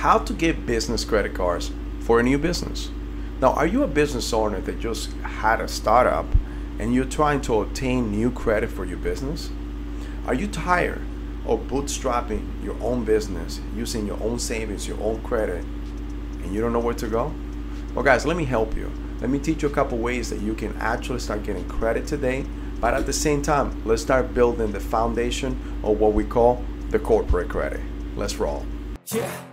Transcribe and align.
how 0.00 0.16
to 0.16 0.32
get 0.32 0.64
business 0.64 1.04
credit 1.04 1.34
cards 1.34 1.70
for 2.00 2.20
a 2.20 2.22
new 2.22 2.38
business. 2.38 2.90
Now, 3.38 3.52
are 3.52 3.66
you 3.66 3.82
a 3.82 3.86
business 3.86 4.32
owner 4.32 4.58
that 4.62 4.80
just 4.80 5.12
had 5.16 5.60
a 5.60 5.68
startup 5.68 6.24
and 6.78 6.94
you're 6.94 7.04
trying 7.04 7.42
to 7.42 7.60
obtain 7.60 8.10
new 8.10 8.30
credit 8.30 8.70
for 8.70 8.86
your 8.86 8.96
business? 8.96 9.50
Are 10.26 10.32
you 10.32 10.46
tired 10.48 11.02
of 11.44 11.60
bootstrapping 11.68 12.64
your 12.64 12.76
own 12.80 13.04
business, 13.04 13.60
using 13.76 14.06
your 14.06 14.18
own 14.22 14.38
savings, 14.38 14.88
your 14.88 14.98
own 15.02 15.20
credit, 15.20 15.62
and 15.62 16.54
you 16.54 16.62
don't 16.62 16.72
know 16.72 16.80
where 16.80 16.94
to 16.94 17.06
go? 17.06 17.30
Well, 17.94 18.02
guys, 18.02 18.24
let 18.24 18.38
me 18.38 18.46
help 18.46 18.74
you. 18.74 18.90
Let 19.20 19.28
me 19.28 19.38
teach 19.38 19.62
you 19.62 19.68
a 19.68 19.72
couple 19.72 19.98
ways 19.98 20.30
that 20.30 20.40
you 20.40 20.54
can 20.54 20.74
actually 20.78 21.20
start 21.20 21.42
getting 21.42 21.68
credit 21.68 22.06
today, 22.06 22.46
but 22.80 22.94
at 22.94 23.04
the 23.04 23.12
same 23.12 23.42
time, 23.42 23.82
let's 23.84 24.00
start 24.00 24.32
building 24.32 24.72
the 24.72 24.80
foundation 24.80 25.60
of 25.84 26.00
what 26.00 26.14
we 26.14 26.24
call 26.24 26.64
the 26.88 26.98
corporate 26.98 27.50
credit. 27.50 27.82
Let's 28.16 28.36
roll. 28.36 28.64
Yeah. 29.12 29.49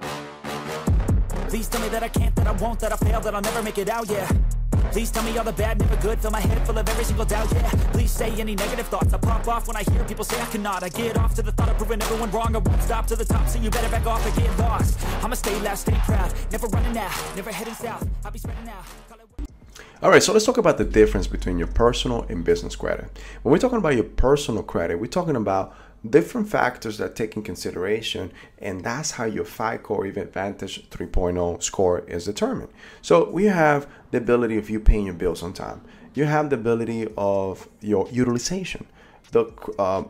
Please 1.50 1.68
tell 1.70 1.82
me 1.82 1.89
that 1.89 2.04
I 2.04 2.10
can't, 2.10 2.36
that 2.36 2.47
I 2.47 2.51
won't, 2.54 2.79
that 2.82 2.92
I 2.92 2.97
fail, 2.97 3.21
that 3.21 3.33
I'll 3.33 3.42
never 3.42 3.64
make 3.64 3.78
it 3.78 3.89
out, 3.89 4.10
yeah. 4.10 4.29
Please 4.92 5.11
tell 5.11 5.24
me 5.24 5.38
all 5.38 5.43
the 5.43 5.54
bad, 5.54 5.79
never 5.79 5.96
good. 5.97 6.19
Fill 6.19 6.32
my 6.32 6.39
head 6.39 6.65
full 6.65 6.78
of 6.78 6.88
every 6.88 7.04
single 7.04 7.25
doubt, 7.25 7.51
yeah. 7.54 7.69
Please 7.93 8.11
say 8.11 8.32
any 8.39 8.55
negative 8.55 8.88
thoughts. 8.88 9.14
I 9.14 9.18
pop 9.18 9.47
off 9.47 9.68
when 9.68 9.78
I 9.78 9.83
hear 9.83 10.04
people 10.05 10.25
say 10.25 10.39
I 10.41 10.46
cannot. 10.46 10.83
I 10.83 10.89
get 10.89 11.18
off 11.18 11.36
to 11.36 11.41
the 11.41 11.52
thought 11.52 11.69
of 11.69 11.78
proving 11.78 12.02
everyone 12.02 12.32
wrong. 12.32 12.55
I 12.55 12.60
won't 12.60 12.82
stop 12.83 13.07
to 13.07 13.15
the 13.15 13.25
top, 13.25 13.47
so 13.47 13.60
you 13.60 13.69
better 13.69 13.89
back 13.89 14.05
off 14.05 14.25
and 14.25 14.36
get 14.36 14.60
lost. 14.60 15.00
I'ma 15.24 15.36
stay 15.36 15.60
loud, 15.61 15.78
stay 15.78 15.97
proud. 16.05 16.33
Never 16.52 16.68
running 16.68 16.97
out, 16.97 17.11
never 17.36 17.52
heading 17.52 17.74
south. 17.74 18.07
I'll 18.25 18.32
be 18.32 18.39
spreading 18.39 18.68
out. 18.69 18.86
All 20.04 20.11
right, 20.11 20.21
so 20.21 20.32
let's 20.32 20.46
talk 20.46 20.57
about 20.57 20.77
the 20.77 20.86
difference 20.86 21.25
between 21.25 21.57
your 21.57 21.68
personal 21.68 22.24
and 22.29 22.43
business 22.43 22.75
credit. 22.75 23.10
When 23.41 23.52
we're 23.52 23.57
talking 23.57 23.79
about 23.79 23.96
your 23.96 24.04
personal 24.04 24.61
credit, 24.61 25.00
we're 25.00 25.07
talking 25.07 25.36
about 25.36 25.75
different 26.07 26.50
factors 26.50 26.97
that 26.97 27.15
take 27.15 27.36
in 27.36 27.43
consideration, 27.43 28.32
and 28.60 28.83
that's 28.83 29.11
how 29.11 29.25
your 29.25 29.46
FICO 29.46 29.96
or 29.96 30.05
even 30.05 30.29
Vantage 30.29 30.89
3.0 30.89 31.61
score 31.64 32.00
is 32.02 32.25
determined. 32.25 32.69
So 33.02 33.30
we 33.30 33.45
have 33.45 33.88
the 34.11 34.17
ability 34.19 34.57
of 34.57 34.69
you 34.69 34.80
paying 34.80 35.05
your 35.05 35.16
bills 35.16 35.44
on 35.44 35.53
time. 35.53 35.81
You 36.13 36.25
have 36.25 36.49
the 36.49 36.55
ability 36.55 37.07
of 37.17 37.67
your 37.81 38.07
utilization, 38.09 38.88
the 39.31 39.45
uh, 39.77 40.03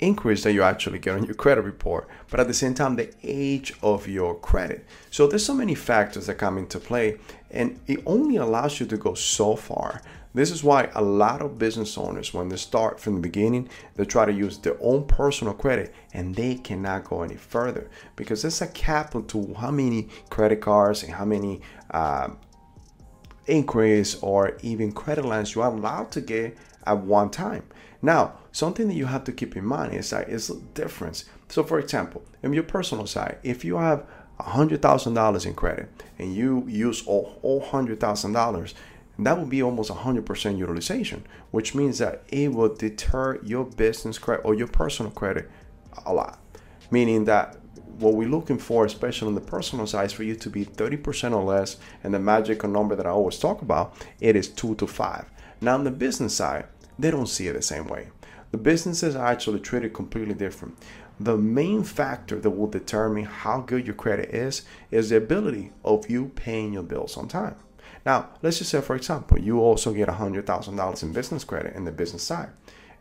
increase 0.00 0.42
that 0.42 0.52
you 0.52 0.62
actually 0.62 0.98
get 0.98 1.14
on 1.14 1.24
your 1.24 1.34
credit 1.34 1.62
report, 1.62 2.08
but 2.30 2.40
at 2.40 2.48
the 2.48 2.54
same 2.54 2.74
time, 2.74 2.96
the 2.96 3.12
age 3.22 3.74
of 3.82 4.08
your 4.08 4.34
credit. 4.34 4.86
So 5.10 5.26
there's 5.26 5.44
so 5.44 5.54
many 5.54 5.74
factors 5.74 6.26
that 6.26 6.34
come 6.34 6.58
into 6.58 6.78
play, 6.78 7.18
and 7.50 7.80
it 7.86 8.00
only 8.06 8.36
allows 8.36 8.80
you 8.80 8.86
to 8.86 8.96
go 8.96 9.14
so 9.14 9.56
far. 9.56 10.02
This 10.32 10.52
is 10.52 10.62
why 10.62 10.88
a 10.94 11.02
lot 11.02 11.42
of 11.42 11.58
business 11.58 11.98
owners, 11.98 12.32
when 12.32 12.48
they 12.48 12.56
start 12.56 13.00
from 13.00 13.16
the 13.16 13.20
beginning, 13.20 13.68
they 13.96 14.04
try 14.04 14.24
to 14.24 14.32
use 14.32 14.58
their 14.58 14.76
own 14.80 15.04
personal 15.06 15.54
credit 15.54 15.92
and 16.12 16.34
they 16.34 16.54
cannot 16.54 17.04
go 17.04 17.22
any 17.22 17.34
further 17.34 17.90
because 18.14 18.42
there's 18.42 18.62
a 18.62 18.68
cap 18.68 19.14
to 19.26 19.54
how 19.54 19.72
many 19.72 20.08
credit 20.30 20.60
cards 20.60 21.02
and 21.02 21.12
how 21.12 21.24
many 21.24 21.60
uh, 21.90 22.28
inquiries 23.48 24.16
or 24.22 24.56
even 24.62 24.92
credit 24.92 25.24
lines 25.24 25.56
you 25.56 25.62
are 25.62 25.72
allowed 25.72 26.12
to 26.12 26.20
get 26.20 26.56
at 26.86 26.98
one 26.98 27.30
time. 27.30 27.64
Now, 28.00 28.38
something 28.52 28.88
that 28.88 28.94
you 28.94 29.06
have 29.06 29.24
to 29.24 29.32
keep 29.32 29.56
in 29.56 29.64
mind 29.64 29.94
is 29.94 30.10
that 30.10 30.28
it's 30.28 30.48
a 30.48 30.60
difference. 30.74 31.24
So, 31.48 31.64
for 31.64 31.78
example, 31.78 32.22
in 32.42 32.52
your 32.52 32.62
personal 32.62 33.06
side, 33.06 33.38
if 33.42 33.64
you 33.64 33.76
have 33.76 34.06
$100,000 34.44 35.46
in 35.46 35.54
credit 35.54 35.88
and 36.18 36.34
you 36.34 36.64
use 36.68 37.06
all, 37.06 37.38
all 37.42 37.62
$100,000, 37.62 38.74
that 39.18 39.38
would 39.38 39.50
be 39.50 39.62
almost 39.62 39.90
100% 39.90 40.56
utilization, 40.56 41.24
which 41.50 41.74
means 41.74 41.98
that 41.98 42.22
it 42.28 42.52
will 42.52 42.74
deter 42.74 43.38
your 43.42 43.64
business 43.64 44.18
credit 44.18 44.44
or 44.44 44.54
your 44.54 44.68
personal 44.68 45.12
credit 45.12 45.50
a 46.06 46.12
lot. 46.12 46.38
Meaning 46.90 47.24
that 47.26 47.56
what 47.98 48.14
we're 48.14 48.28
looking 48.28 48.58
for, 48.58 48.86
especially 48.86 49.28
on 49.28 49.34
the 49.34 49.40
personal 49.40 49.86
side, 49.86 50.06
is 50.06 50.12
for 50.12 50.22
you 50.22 50.34
to 50.36 50.48
be 50.48 50.64
30% 50.64 51.34
or 51.34 51.42
less. 51.42 51.76
And 52.02 52.14
the 52.14 52.18
magical 52.18 52.70
number 52.70 52.96
that 52.96 53.06
I 53.06 53.10
always 53.10 53.38
talk 53.38 53.62
about, 53.62 53.94
it 54.20 54.36
is 54.36 54.48
two 54.48 54.74
to 54.76 54.86
five. 54.86 55.26
Now, 55.60 55.74
on 55.74 55.84
the 55.84 55.90
business 55.90 56.34
side, 56.34 56.66
they 56.98 57.10
don't 57.10 57.28
see 57.28 57.48
it 57.48 57.52
the 57.52 57.62
same 57.62 57.86
way. 57.86 58.08
The 58.52 58.58
businesses 58.58 59.14
are 59.14 59.26
actually 59.26 59.60
treated 59.60 59.92
completely 59.92 60.34
different. 60.34 60.76
The 61.20 61.36
main 61.36 61.84
factor 61.84 62.40
that 62.40 62.50
will 62.50 62.66
determine 62.66 63.26
how 63.26 63.60
good 63.60 63.86
your 63.86 63.94
credit 63.94 64.30
is 64.34 64.62
is 64.90 65.10
the 65.10 65.18
ability 65.18 65.70
of 65.84 66.08
you 66.08 66.32
paying 66.34 66.72
your 66.72 66.82
bills 66.82 67.18
on 67.18 67.28
time. 67.28 67.56
Now, 68.06 68.30
let's 68.40 68.58
just 68.58 68.70
say, 68.70 68.80
for 68.80 68.96
example, 68.96 69.38
you 69.38 69.60
also 69.60 69.92
get 69.92 70.08
$100,000 70.08 71.02
in 71.02 71.12
business 71.12 71.44
credit 71.44 71.76
in 71.76 71.84
the 71.84 71.92
business 71.92 72.22
side. 72.22 72.48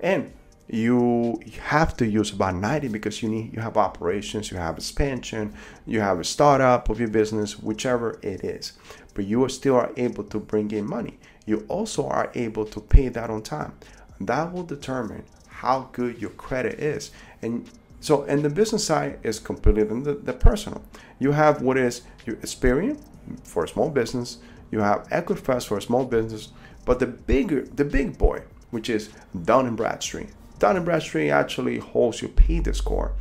And 0.02 0.34
you 0.68 1.40
have 1.62 1.96
to 1.96 2.06
use 2.06 2.32
about 2.32 2.56
90 2.56 2.90
because 2.90 3.24
you 3.24 3.30
need 3.30 3.52
you 3.52 3.60
have 3.60 3.76
operations 3.76 4.52
you 4.52 4.58
have 4.58 4.78
expansion 4.78 5.52
you 5.88 6.00
have 6.00 6.20
a 6.20 6.24
startup 6.24 6.90
of 6.90 7.00
your 7.00 7.10
business 7.10 7.58
whichever 7.58 8.20
it 8.22 8.44
is 8.44 8.74
but 9.16 9.26
you 9.26 9.44
are 9.44 9.50
still 9.50 9.74
are 9.74 9.92
able 9.98 10.24
to 10.24 10.40
bring 10.40 10.70
in 10.70 10.86
money 10.88 11.18
you 11.48 11.66
also 11.70 12.08
are 12.08 12.32
able 12.36 12.66
to 12.66 12.80
pay 12.80 13.08
that 13.08 13.32
on 13.32 13.42
time 13.42 13.74
that 14.22 14.54
will 14.54 14.62
determine 14.62 15.24
how 15.48 15.90
good 15.92 16.22
your 16.22 16.30
credit 16.32 16.80
is 16.80 17.10
and 17.42 17.68
so 18.00 18.24
and 18.24 18.44
the 18.44 18.50
business 18.50 18.86
side 18.86 19.20
is 19.24 19.40
completely 19.40 19.84
the, 19.84 20.14
the 20.14 20.34
personal 20.34 20.84
you 21.20 21.32
have 21.32 21.62
what 21.62 21.78
is 21.78 22.04
your 22.26 22.36
experience 22.38 23.04
for 23.44 23.64
a 23.64 23.68
small 23.68 23.90
business 23.90 24.40
you 24.72 24.80
have 24.80 25.08
Equifax 25.10 25.66
for 25.68 25.78
a 25.78 25.82
small 25.82 26.06
business, 26.06 26.50
but 26.86 27.00
the 27.00 27.08
bigger, 27.08 27.62
the 27.62 27.86
big 27.86 28.18
boy, 28.18 28.44
which 28.70 28.90
is 28.90 29.10
Dun 29.44 29.76
Bradstreet. 29.76 30.30
Dun 30.60 30.84
Bradstreet 30.84 31.32
actually 31.32 31.80
holds 31.80 32.22
your 32.22 32.32
Paydex 32.32 32.76
score, 32.76 33.14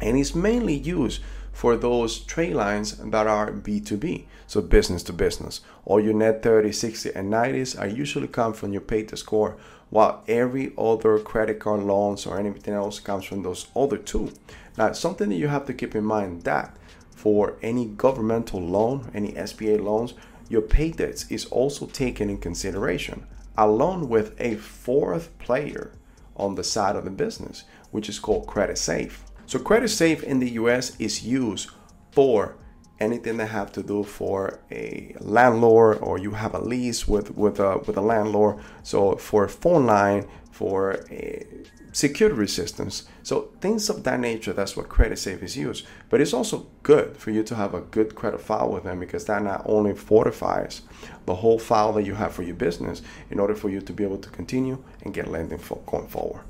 and 0.00 0.18
it's 0.18 0.34
mainly 0.34 0.74
used 0.74 1.22
for 1.52 1.76
those 1.76 2.18
trade 2.20 2.54
lines 2.54 2.96
that 2.96 3.26
are 3.26 3.52
B2B, 3.52 4.24
so 4.46 4.60
business 4.60 5.02
to 5.04 5.12
business. 5.12 5.60
All 5.84 6.00
your 6.00 6.14
net 6.14 6.42
30, 6.42 6.72
60, 6.72 7.10
and 7.14 7.32
90s 7.32 7.78
are 7.78 7.86
usually 7.86 8.28
come 8.28 8.52
from 8.52 8.72
your 8.72 8.82
Paydex 8.82 9.18
score, 9.18 9.56
while 9.90 10.24
every 10.26 10.72
other 10.78 11.18
credit 11.18 11.60
card 11.60 11.82
loans 11.82 12.26
or 12.26 12.38
anything 12.38 12.72
else 12.74 12.98
comes 12.98 13.24
from 13.24 13.42
those 13.42 13.66
other 13.76 13.98
two. 13.98 14.32
Now, 14.78 14.92
something 14.92 15.28
that 15.28 15.36
you 15.36 15.48
have 15.48 15.66
to 15.66 15.74
keep 15.74 15.94
in 15.94 16.04
mind 16.04 16.42
that 16.44 16.74
for 17.10 17.56
any 17.62 17.86
governmental 17.86 18.60
loan, 18.60 19.10
any 19.14 19.32
SBA 19.32 19.80
loans, 19.82 20.14
your 20.48 20.62
Paydex 20.62 21.30
is 21.30 21.44
also 21.46 21.86
taken 21.86 22.30
in 22.30 22.38
consideration, 22.38 23.26
along 23.56 24.08
with 24.08 24.34
a 24.40 24.56
fourth 24.56 25.36
player 25.38 25.92
on 26.36 26.54
the 26.54 26.64
side 26.64 26.96
of 26.96 27.04
the 27.04 27.10
business, 27.10 27.64
which 27.90 28.08
is 28.08 28.18
called 28.18 28.46
Creditsafe. 28.46 29.18
So 29.46 29.58
Creditsafe 29.58 30.22
in 30.22 30.38
the 30.38 30.50
US 30.52 30.96
is 30.98 31.24
used 31.24 31.70
for 32.12 32.56
anything 33.00 33.36
that 33.38 33.46
have 33.46 33.72
to 33.72 33.82
do 33.82 34.04
for 34.04 34.60
a 34.70 35.14
landlord 35.20 35.98
or 35.98 36.18
you 36.18 36.32
have 36.32 36.54
a 36.54 36.60
lease 36.60 37.08
with 37.08 37.36
with 37.36 37.58
a 37.58 37.78
with 37.78 37.96
a 37.96 38.00
landlord. 38.00 38.62
So 38.82 39.16
for 39.16 39.44
a 39.44 39.48
phone 39.48 39.86
line, 39.86 40.28
for 40.50 41.04
a 41.10 41.46
security 41.92 42.46
systems. 42.46 43.04
So 43.22 43.50
things 43.60 43.90
of 43.90 44.04
that 44.04 44.20
nature, 44.20 44.52
that's 44.52 44.76
what 44.76 44.88
Creditsafe 44.88 45.42
is 45.42 45.56
used. 45.56 45.86
But 46.08 46.20
it's 46.20 46.32
also 46.32 46.66
good 46.82 47.16
for 47.16 47.30
you 47.30 47.42
to 47.44 47.54
have 47.54 47.74
a 47.74 47.80
good 47.80 48.14
credit 48.14 48.40
file 48.40 48.70
with 48.70 48.84
them 48.84 49.00
because 49.00 49.26
that 49.26 49.42
not 49.42 49.62
only 49.66 49.94
fortifies 49.94 50.82
the 51.26 51.34
whole 51.34 51.58
file 51.58 51.92
that 51.94 52.04
you 52.04 52.14
have 52.14 52.32
for 52.32 52.42
your 52.42 52.54
business 52.54 53.02
in 53.30 53.38
order 53.38 53.54
for 53.54 53.68
you 53.68 53.80
to 53.80 53.92
be 53.92 54.04
able 54.04 54.18
to 54.18 54.30
continue 54.30 54.82
and 55.02 55.14
get 55.14 55.28
lending 55.28 55.58
for 55.58 55.78
going 55.86 56.08
forward. 56.08 56.42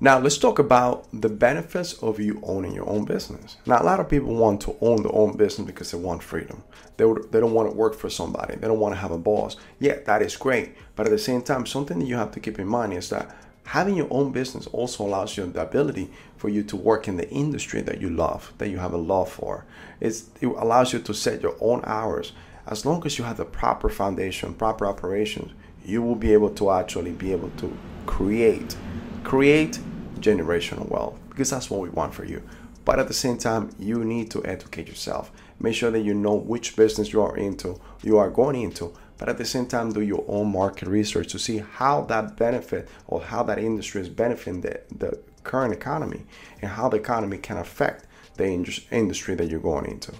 Now 0.00 0.20
let's 0.20 0.38
talk 0.38 0.60
about 0.60 1.08
the 1.12 1.28
benefits 1.28 1.94
of 1.94 2.20
you 2.20 2.40
owning 2.44 2.72
your 2.72 2.88
own 2.88 3.04
business. 3.04 3.56
Now 3.66 3.82
a 3.82 3.84
lot 3.84 3.98
of 3.98 4.08
people 4.08 4.32
want 4.32 4.60
to 4.60 4.76
own 4.80 5.02
their 5.02 5.14
own 5.14 5.36
business 5.36 5.66
because 5.66 5.90
they 5.90 5.98
want 5.98 6.22
freedom. 6.22 6.62
They, 6.96 7.04
would, 7.04 7.32
they 7.32 7.40
don't 7.40 7.52
want 7.52 7.68
to 7.68 7.76
work 7.76 7.96
for 7.96 8.08
somebody. 8.08 8.54
They 8.54 8.68
don't 8.68 8.78
want 8.78 8.94
to 8.94 9.00
have 9.00 9.10
a 9.10 9.18
boss. 9.18 9.56
Yeah, 9.80 9.98
that 10.06 10.22
is 10.22 10.36
great. 10.36 10.76
But 10.94 11.06
at 11.06 11.10
the 11.10 11.18
same 11.18 11.42
time, 11.42 11.66
something 11.66 11.98
that 11.98 12.06
you 12.06 12.14
have 12.14 12.30
to 12.32 12.40
keep 12.40 12.60
in 12.60 12.68
mind 12.68 12.92
is 12.92 13.10
that 13.10 13.34
having 13.64 13.96
your 13.96 14.06
own 14.10 14.30
business 14.30 14.68
also 14.68 15.04
allows 15.04 15.36
you 15.36 15.44
the 15.46 15.62
ability 15.62 16.12
for 16.36 16.48
you 16.48 16.62
to 16.62 16.76
work 16.76 17.08
in 17.08 17.16
the 17.16 17.28
industry 17.30 17.80
that 17.82 18.00
you 18.00 18.08
love, 18.08 18.52
that 18.58 18.68
you 18.68 18.78
have 18.78 18.92
a 18.92 18.96
love 18.96 19.28
for. 19.28 19.64
It's, 19.98 20.30
it 20.40 20.46
allows 20.46 20.92
you 20.92 21.00
to 21.00 21.12
set 21.12 21.42
your 21.42 21.56
own 21.60 21.82
hours. 21.84 22.34
As 22.68 22.86
long 22.86 23.04
as 23.04 23.18
you 23.18 23.24
have 23.24 23.38
the 23.38 23.44
proper 23.44 23.88
foundation, 23.88 24.54
proper 24.54 24.86
operations, 24.86 25.50
you 25.84 26.02
will 26.02 26.14
be 26.14 26.32
able 26.32 26.50
to 26.50 26.70
actually 26.70 27.12
be 27.12 27.32
able 27.32 27.50
to 27.56 27.76
create, 28.06 28.76
create 29.24 29.80
generational 30.18 30.88
wealth 30.88 31.18
because 31.28 31.50
that's 31.50 31.70
what 31.70 31.80
we 31.80 31.88
want 31.90 32.14
for 32.14 32.24
you. 32.24 32.42
But 32.84 32.98
at 32.98 33.08
the 33.08 33.14
same 33.14 33.36
time, 33.36 33.70
you 33.78 34.04
need 34.04 34.30
to 34.30 34.44
educate 34.44 34.88
yourself. 34.88 35.30
Make 35.60 35.74
sure 35.74 35.90
that 35.90 36.00
you 36.00 36.14
know 36.14 36.34
which 36.34 36.76
business 36.76 37.12
you 37.12 37.20
are 37.20 37.36
into, 37.36 37.80
you 38.02 38.16
are 38.16 38.30
going 38.30 38.62
into, 38.62 38.94
but 39.18 39.28
at 39.28 39.36
the 39.36 39.44
same 39.44 39.66
time 39.66 39.92
do 39.92 40.00
your 40.00 40.24
own 40.28 40.50
market 40.52 40.88
research 40.88 41.28
to 41.32 41.38
see 41.38 41.58
how 41.58 42.02
that 42.02 42.36
benefit 42.36 42.88
or 43.08 43.20
how 43.20 43.42
that 43.42 43.58
industry 43.58 44.00
is 44.00 44.08
benefiting 44.08 44.60
the, 44.60 44.80
the 44.96 45.20
current 45.42 45.74
economy 45.74 46.24
and 46.62 46.70
how 46.70 46.88
the 46.88 46.96
economy 46.96 47.36
can 47.36 47.58
affect 47.58 48.06
the 48.36 48.46
industry 48.90 49.34
that 49.34 49.48
you're 49.48 49.60
going 49.60 49.86
into 49.86 50.12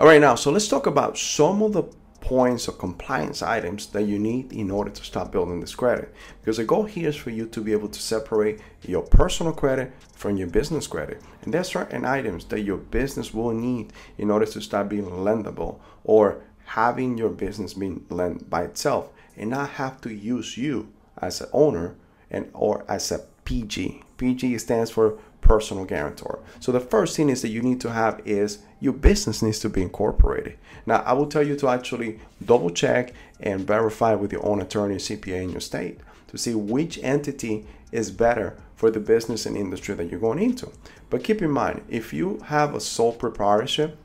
all 0.00 0.06
right 0.06 0.20
now 0.20 0.34
so 0.34 0.50
let's 0.50 0.66
talk 0.66 0.86
about 0.86 1.16
some 1.16 1.62
of 1.62 1.72
the 1.72 1.84
points 2.24 2.66
or 2.70 2.72
compliance 2.72 3.42
items 3.42 3.86
that 3.88 4.04
you 4.04 4.18
need 4.18 4.50
in 4.50 4.70
order 4.70 4.90
to 4.90 5.04
start 5.04 5.30
building 5.30 5.60
this 5.60 5.74
credit. 5.74 6.12
Because 6.40 6.56
the 6.56 6.64
goal 6.64 6.84
here 6.84 7.10
is 7.10 7.16
for 7.16 7.28
you 7.28 7.44
to 7.46 7.60
be 7.60 7.72
able 7.72 7.90
to 7.90 8.00
separate 8.00 8.60
your 8.80 9.02
personal 9.02 9.52
credit 9.52 9.92
from 10.16 10.38
your 10.38 10.48
business 10.48 10.86
credit. 10.86 11.20
And 11.42 11.52
there's 11.52 11.68
certain 11.68 12.06
items 12.06 12.46
that 12.46 12.62
your 12.62 12.78
business 12.78 13.34
will 13.34 13.52
need 13.52 13.92
in 14.16 14.30
order 14.30 14.46
to 14.46 14.60
start 14.62 14.88
being 14.88 15.04
lendable 15.04 15.80
or 16.02 16.40
having 16.64 17.18
your 17.18 17.28
business 17.28 17.74
being 17.74 18.06
lent 18.08 18.48
by 18.48 18.62
itself 18.62 19.10
and 19.36 19.50
not 19.50 19.68
have 19.70 20.00
to 20.00 20.14
use 20.14 20.56
you 20.56 20.88
as 21.18 21.42
an 21.42 21.48
owner 21.52 21.94
and 22.30 22.48
or 22.54 22.86
as 22.88 23.12
a 23.12 23.18
PG. 23.44 24.02
PG 24.16 24.56
stands 24.58 24.90
for 24.90 25.18
personal 25.44 25.84
guarantor. 25.84 26.40
So 26.58 26.72
the 26.72 26.80
first 26.80 27.16
thing 27.16 27.28
is 27.28 27.42
that 27.42 27.48
you 27.48 27.62
need 27.62 27.80
to 27.82 27.92
have 27.92 28.20
is 28.24 28.58
your 28.80 28.94
business 28.94 29.42
needs 29.42 29.60
to 29.60 29.68
be 29.68 29.82
incorporated. 29.82 30.58
Now 30.86 31.02
I 31.06 31.12
will 31.12 31.26
tell 31.26 31.46
you 31.46 31.54
to 31.56 31.68
actually 31.68 32.18
double 32.44 32.70
check 32.70 33.12
and 33.40 33.66
verify 33.66 34.14
with 34.14 34.32
your 34.32 34.44
own 34.44 34.60
attorney 34.60 34.96
CPA 34.96 35.42
in 35.44 35.50
your 35.50 35.60
state 35.60 36.00
to 36.28 36.38
see 36.38 36.54
which 36.54 36.98
entity 37.02 37.66
is 37.92 38.10
better 38.10 38.56
for 38.74 38.90
the 38.90 38.98
business 38.98 39.46
and 39.46 39.56
industry 39.56 39.94
that 39.94 40.10
you're 40.10 40.18
going 40.18 40.42
into. 40.42 40.70
But 41.08 41.22
keep 41.22 41.40
in 41.40 41.50
mind, 41.50 41.84
if 41.88 42.12
you 42.12 42.40
have 42.46 42.74
a 42.74 42.80
sole 42.80 43.12
proprietorship, 43.12 43.96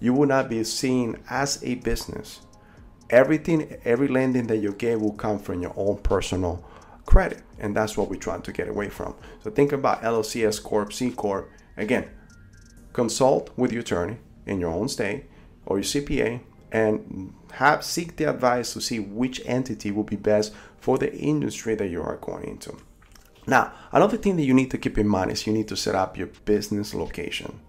you 0.00 0.12
will 0.12 0.26
not 0.26 0.50
be 0.50 0.62
seen 0.64 1.16
as 1.30 1.62
a 1.62 1.76
business. 1.76 2.40
Everything, 3.08 3.76
every 3.84 4.08
lending 4.08 4.48
that 4.48 4.58
you 4.58 4.72
get 4.72 5.00
will 5.00 5.12
come 5.12 5.38
from 5.38 5.62
your 5.62 5.72
own 5.76 5.98
personal 5.98 6.64
credit. 7.06 7.42
And 7.58 7.76
that's 7.76 7.96
what 7.96 8.08
we're 8.08 8.16
trying 8.16 8.42
to 8.42 8.52
get 8.52 8.68
away 8.68 8.88
from. 8.88 9.14
So 9.42 9.50
think 9.50 9.72
about 9.72 10.02
LLC, 10.02 10.46
S 10.46 10.58
Corp, 10.58 10.92
C 10.92 11.10
Corp. 11.10 11.50
Again, 11.76 12.08
consult 12.92 13.50
with 13.56 13.72
your 13.72 13.82
attorney 13.82 14.18
in 14.46 14.60
your 14.60 14.70
own 14.70 14.88
state 14.88 15.24
or 15.66 15.78
your 15.78 15.84
CPA 15.84 16.40
and 16.70 17.34
have 17.52 17.84
seek 17.84 18.16
the 18.16 18.24
advice 18.24 18.72
to 18.72 18.80
see 18.80 18.98
which 18.98 19.40
entity 19.44 19.90
will 19.90 20.04
be 20.04 20.16
best 20.16 20.52
for 20.78 20.98
the 20.98 21.14
industry 21.14 21.74
that 21.74 21.88
you 21.88 22.02
are 22.02 22.16
going 22.16 22.44
into. 22.44 22.76
Now, 23.46 23.72
another 23.92 24.16
thing 24.16 24.36
that 24.36 24.44
you 24.44 24.54
need 24.54 24.70
to 24.70 24.78
keep 24.78 24.96
in 24.98 25.08
mind 25.08 25.30
is 25.30 25.46
you 25.46 25.52
need 25.52 25.68
to 25.68 25.76
set 25.76 25.94
up 25.94 26.16
your 26.16 26.28
business 26.44 26.94
location. 26.94 27.60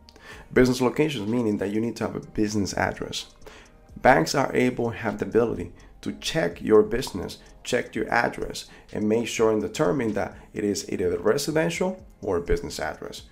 Business 0.52 0.82
locations 0.82 1.28
meaning 1.28 1.58
that 1.58 1.72
you 1.72 1.82
need 1.82 1.96
to 1.98 2.06
have 2.06 2.16
a 2.16 2.22
business 2.22 2.74
address. 2.76 3.28
Banks 3.98 4.36
are 4.36 4.56
able 4.56 4.92
have 4.92 5.20
the 5.20 5.26
ability 5.26 5.72
to 6.02 6.14
check 6.14 6.62
your 6.62 6.84
business, 6.84 7.40
check 7.64 7.96
your 7.96 8.10
address, 8.10 8.66
and 8.92 9.08
make 9.08 9.28
sure 9.28 9.52
and 9.52 9.62
determine 9.62 10.14
that 10.14 10.36
it 10.54 10.64
is 10.64 10.90
either 10.90 11.16
a 11.16 11.20
residential 11.20 12.04
or 12.22 12.38
a 12.38 12.42
business 12.42 12.80
address. 12.80 13.24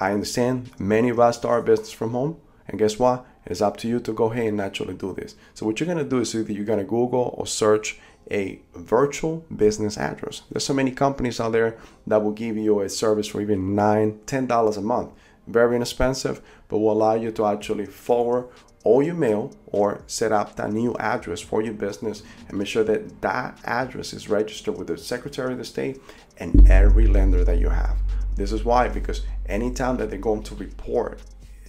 I 0.00 0.12
understand 0.12 0.70
many 0.78 1.08
of 1.08 1.18
us 1.18 1.38
start 1.38 1.66
business 1.66 1.90
from 1.90 2.12
home, 2.12 2.36
and 2.66 2.78
guess 2.78 2.98
what? 2.98 3.26
It's 3.46 3.62
up 3.62 3.78
to 3.78 3.88
you 3.88 3.98
to 4.00 4.12
go 4.12 4.30
ahead 4.30 4.48
and 4.48 4.60
actually 4.60 4.94
do 4.94 5.14
this. 5.14 5.34
So 5.54 5.64
what 5.64 5.80
you're 5.80 5.86
gonna 5.86 6.04
do 6.04 6.20
is 6.20 6.34
either 6.34 6.52
you're 6.52 6.64
gonna 6.64 6.84
Google 6.84 7.34
or 7.36 7.46
search 7.46 7.98
a 8.30 8.60
virtual 8.74 9.44
business 9.54 9.96
address. 9.96 10.42
There's 10.50 10.64
so 10.64 10.74
many 10.74 10.90
companies 10.90 11.40
out 11.40 11.52
there 11.52 11.78
that 12.06 12.22
will 12.22 12.32
give 12.32 12.56
you 12.56 12.80
a 12.80 12.88
service 12.88 13.26
for 13.26 13.40
even 13.40 13.74
nine, 13.74 14.20
ten 14.26 14.46
dollars 14.46 14.76
a 14.76 14.82
month. 14.82 15.12
Very 15.46 15.76
inexpensive, 15.76 16.42
but 16.68 16.78
will 16.78 16.92
allow 16.92 17.14
you 17.14 17.30
to 17.32 17.46
actually 17.46 17.86
forward 17.86 18.48
all 18.88 19.02
your 19.02 19.14
mail 19.14 19.54
or 19.66 20.00
set 20.06 20.32
up 20.32 20.56
that 20.56 20.72
new 20.72 20.96
address 20.96 21.42
for 21.42 21.60
your 21.60 21.74
business 21.74 22.22
and 22.48 22.56
make 22.56 22.66
sure 22.66 22.82
that 22.82 23.20
that 23.20 23.60
address 23.64 24.14
is 24.14 24.30
registered 24.30 24.78
with 24.78 24.86
the 24.86 24.96
Secretary 24.96 25.52
of 25.52 25.58
the 25.58 25.64
State 25.64 26.00
and 26.38 26.70
every 26.70 27.06
lender 27.06 27.44
that 27.44 27.58
you 27.58 27.68
have. 27.68 27.98
This 28.36 28.50
is 28.50 28.64
why, 28.64 28.88
because 28.88 29.26
anytime 29.44 29.98
that 29.98 30.08
they're 30.08 30.18
going 30.18 30.42
to 30.44 30.54
report 30.54 31.20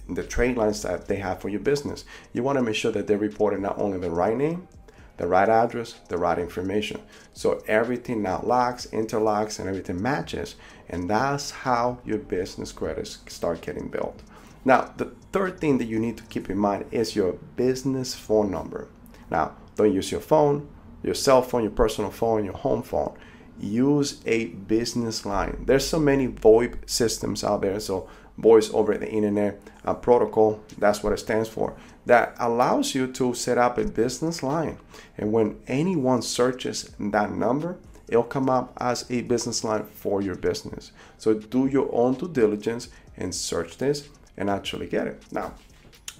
the 0.08 0.22
trade 0.22 0.56
lines 0.56 0.80
that 0.80 1.08
they 1.08 1.16
have 1.16 1.42
for 1.42 1.50
your 1.50 1.60
business, 1.60 2.06
you 2.32 2.42
want 2.42 2.56
to 2.56 2.62
make 2.62 2.74
sure 2.74 2.92
that 2.92 3.06
they're 3.06 3.18
reporting 3.18 3.60
not 3.60 3.78
only 3.78 3.98
the 3.98 4.10
right 4.10 4.36
name, 4.36 4.66
the 5.18 5.28
right 5.28 5.50
address, 5.50 6.00
the 6.08 6.16
right 6.16 6.38
information. 6.38 7.02
So 7.34 7.62
everything 7.68 8.22
now 8.22 8.40
locks, 8.42 8.86
interlocks, 8.86 9.58
and 9.58 9.68
everything 9.68 10.00
matches. 10.00 10.54
And 10.88 11.10
that's 11.10 11.50
how 11.50 11.98
your 12.02 12.16
business 12.16 12.72
credits 12.72 13.18
start 13.28 13.60
getting 13.60 13.88
built. 13.88 14.22
Now, 14.64 14.92
the 14.96 15.06
third 15.32 15.60
thing 15.60 15.78
that 15.78 15.86
you 15.86 15.98
need 15.98 16.16
to 16.18 16.22
keep 16.24 16.50
in 16.50 16.58
mind 16.58 16.86
is 16.90 17.16
your 17.16 17.32
business 17.56 18.14
phone 18.14 18.50
number. 18.50 18.88
Now, 19.30 19.56
don't 19.76 19.92
use 19.92 20.10
your 20.10 20.20
phone, 20.20 20.68
your 21.02 21.14
cell 21.14 21.42
phone, 21.42 21.62
your 21.62 21.72
personal 21.72 22.10
phone, 22.10 22.44
your 22.44 22.56
home 22.56 22.82
phone. 22.82 23.16
Use 23.58 24.20
a 24.26 24.46
business 24.46 25.24
line. 25.24 25.64
There's 25.66 25.86
so 25.86 25.98
many 25.98 26.28
VoIP 26.28 26.88
systems 26.88 27.44
out 27.44 27.62
there. 27.62 27.80
So, 27.80 28.08
voice 28.36 28.70
over 28.72 28.96
the 28.96 29.10
internet 29.10 29.60
uh, 29.84 29.92
protocol, 29.92 30.60
that's 30.78 31.02
what 31.02 31.12
it 31.12 31.18
stands 31.18 31.48
for, 31.48 31.76
that 32.06 32.34
allows 32.38 32.94
you 32.94 33.06
to 33.06 33.34
set 33.34 33.58
up 33.58 33.76
a 33.76 33.84
business 33.84 34.42
line. 34.42 34.78
And 35.18 35.30
when 35.30 35.60
anyone 35.66 36.22
searches 36.22 36.90
that 36.98 37.32
number, 37.32 37.78
it'll 38.08 38.22
come 38.22 38.48
up 38.48 38.72
as 38.78 39.04
a 39.10 39.22
business 39.22 39.62
line 39.62 39.84
for 39.84 40.22
your 40.22 40.36
business. 40.36 40.92
So, 41.18 41.34
do 41.34 41.66
your 41.66 41.88
own 41.92 42.14
due 42.14 42.28
diligence 42.28 42.88
and 43.16 43.34
search 43.34 43.76
this 43.78 44.08
and 44.36 44.50
actually 44.50 44.86
get 44.86 45.06
it. 45.06 45.24
Now, 45.32 45.54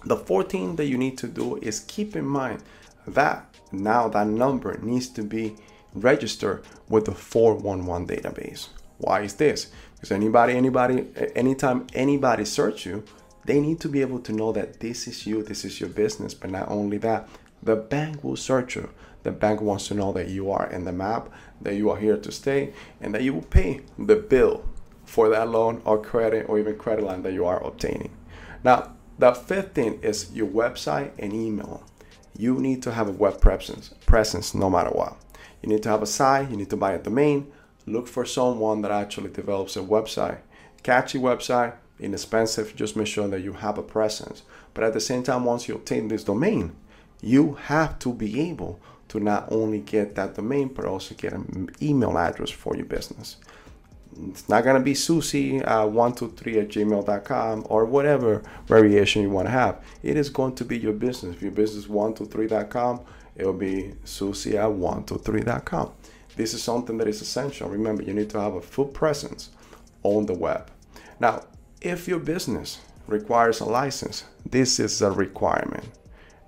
the 0.05 0.17
14 0.17 0.77
that 0.77 0.87
you 0.87 0.97
need 0.97 1.19
to 1.19 1.29
do 1.29 1.57
is 1.57 1.81
keep 1.81 2.17
in 2.17 2.27
mind 2.27 2.63
that 3.07 3.47
now 3.73 4.09
that 4.09 4.27
number 4.27 4.79
needs 4.79 5.09
to 5.09 5.23
be 5.23 5.57
registered 5.95 6.65
with 6.89 7.05
the 7.07 7.15
411 7.15 8.07
database. 8.07 8.69
Why 8.99 9.23
is 9.23 9.35
this? 9.35 9.71
Because 9.95 10.13
anybody, 10.13 10.55
anybody, 10.55 11.07
anytime 11.35 11.87
anybody 11.95 12.45
search 12.45 12.87
you, 12.87 13.05
they 13.45 13.61
need 13.61 13.81
to 13.81 13.89
be 13.89 14.01
able 14.01 14.21
to 14.21 14.33
know 14.33 14.53
that 14.53 14.81
this 14.81 15.07
is 15.07 15.27
you, 15.27 15.43
this 15.43 15.65
is 15.65 15.81
your 15.81 15.89
business. 15.89 16.35
But 16.35 16.51
not 16.51 16.69
only 16.71 16.99
that, 16.99 17.29
the 17.63 17.77
bank 17.77 18.23
will 18.23 18.37
search 18.37 18.77
you. 18.77 18.91
The 19.23 19.33
bank 19.33 19.61
wants 19.61 19.89
to 19.89 19.95
know 19.95 20.13
that 20.13 20.29
you 20.29 20.51
are 20.51 20.71
in 20.71 20.85
the 20.85 20.93
map, 20.93 21.31
that 21.61 21.75
you 21.75 21.91
are 21.91 21.99
here 21.99 22.17
to 22.17 22.33
stay, 22.33 22.73
and 23.01 23.15
that 23.15 23.23
you 23.23 23.35
will 23.35 23.43
pay 23.43 23.83
the 23.99 24.17
bill 24.17 24.65
for 25.11 25.29
that 25.29 25.49
loan 25.49 25.83
or 25.85 26.01
credit 26.01 26.49
or 26.49 26.57
even 26.57 26.79
credit 26.79 27.05
line 27.05 27.21
that 27.23 27.33
you 27.33 27.45
are 27.45 27.61
obtaining. 27.67 28.13
Now, 28.63 28.93
the 29.19 29.33
fifth 29.33 29.75
thing 29.75 29.99
is 30.03 30.33
your 30.33 30.47
website 30.47 31.11
and 31.19 31.33
email. 31.33 31.83
You 32.39 32.61
need 32.61 32.81
to 32.85 32.93
have 32.93 33.09
a 33.09 33.13
web 33.13 33.41
presence, 33.41 33.89
presence 34.07 34.55
no 34.55 34.71
matter 34.71 34.91
what. 34.91 35.17
You 35.63 35.69
need 35.69 35.83
to 35.83 35.89
have 35.89 36.01
a 36.01 36.07
site, 36.07 36.49
you 36.49 36.57
need 36.57 36.71
to 36.71 36.77
buy 36.77 36.93
a 36.93 36.99
domain, 37.03 37.51
look 37.87 38.07
for 38.07 38.25
someone 38.25 38.83
that 38.83 38.93
actually 38.93 39.31
develops 39.31 39.77
a 39.77 39.81
website. 39.81 40.39
Catchy 40.85 41.19
website, 41.19 41.75
inexpensive, 41.99 42.77
just 42.77 42.95
make 42.95 43.09
sure 43.09 43.27
that 43.27 43.43
you 43.43 43.55
have 43.55 43.79
a 43.79 43.83
presence. 43.83 44.45
But 44.75 44.85
at 44.85 44.93
the 44.93 45.01
same 45.01 45.25
time, 45.25 45.45
once 45.45 45.67
you 45.67 45.75
obtain 45.75 46.07
this 46.07 46.23
domain, 46.23 46.77
you 47.21 47.55
have 47.55 47.99
to 47.99 48.15
be 48.15 48.41
able 48.49 48.79
to 49.09 49.19
not 49.19 49.51
only 49.51 49.81
get 49.81 50.15
that 50.15 50.37
domain, 50.37 50.69
but 50.69 50.85
also 50.85 51.17
get 51.17 51.33
an 51.33 51.71
email 51.83 52.17
address 52.17 52.51
for 52.51 52.77
your 52.77 52.87
business 52.87 53.39
it's 54.29 54.49
not 54.49 54.65
going 54.65 54.77
to 54.77 54.83
be 54.83 54.93
susie123 54.93 55.67
uh, 55.67 56.61
at 56.61 56.69
gmail.com 56.69 57.67
or 57.69 57.85
whatever 57.85 58.43
variation 58.67 59.23
you 59.23 59.31
want 59.31 59.47
to 59.47 59.53
have. 59.53 59.83
It 60.03 60.17
is 60.17 60.29
going 60.29 60.55
to 60.57 60.65
be 60.65 60.79
your 60.79 60.93
business. 60.93 61.37
If 61.37 61.43
your 61.43 61.53
business 61.53 61.87
123.com, 61.87 63.01
it'll 63.37 63.53
be 63.53 63.95
susie 64.05 64.59
at 64.59 64.69
123.com. 64.69 65.93
This 66.37 66.55
is 66.55 66.63
something 66.63 66.99
that 66.99 67.09
is 67.09 67.23
essential. 67.23 67.69
Remember, 67.69 68.03
you 68.03 68.15
need 68.15 68.31
to 68.31 68.41
have 68.41 68.55
a 68.55 68.61
full 68.61 68.87
presence 68.87 69.51
on 70.03 70.27
the 70.27 70.35
web. 70.35 70.71
Now, 71.19 71.45
if 71.81 72.09
your 72.09 72.19
business 72.19 72.81
requires 73.07 73.61
a 73.61 73.65
license, 73.65 74.25
this 74.49 74.81
is 74.81 75.03
a 75.03 75.11
requirement. 75.11 75.85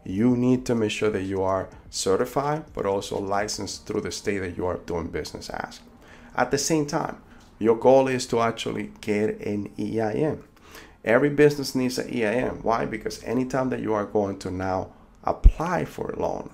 You 0.04 0.37
need 0.37 0.66
to 0.66 0.75
make 0.75 0.90
sure 0.90 1.10
that 1.10 1.22
you 1.22 1.42
are 1.42 1.68
certified, 1.90 2.64
but 2.75 2.87
also 2.87 3.18
licensed 3.18 3.87
through 3.87 4.00
the 4.00 4.10
state 4.10 4.38
that 4.38 4.56
you 4.56 4.66
are 4.66 4.78
doing 4.78 5.08
business 5.08 5.48
as. 5.50 5.80
At 6.34 6.50
the 6.50 6.58
same 6.58 6.87
time, 6.87 7.22
your 7.62 7.76
goal 7.76 8.09
is 8.09 8.26
to 8.26 8.40
actually 8.40 8.92
get 9.00 9.40
an 9.40 9.71
EIN. 9.78 10.42
Every 11.04 11.31
business 11.31 11.75
needs 11.75 11.99
an 11.99 12.09
EIN. 12.09 12.62
Why? 12.62 12.85
Because 12.87 13.23
anytime 13.25 13.71
that 13.71 13.81
you 13.81 13.95
are 13.95 14.04
going 14.04 14.38
to 14.40 14.50
now 14.50 14.92
apply 15.25 15.85
for 15.85 16.11
a 16.11 16.21
loan, 16.21 16.50